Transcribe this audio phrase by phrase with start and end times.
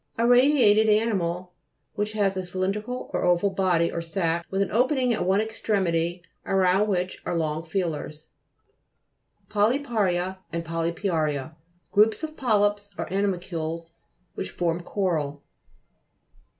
[0.17, 1.53] A radiated animal
[1.93, 6.23] which has a cylindrical or oval body, or sac, with an opening at one extremity,
[6.43, 8.25] around which are long feelers.
[9.51, 11.55] POLYPA'HIA, and POLTPIA'RIA
[11.91, 13.93] Groups of polyps or animalcules
[14.33, 15.43] which form coral.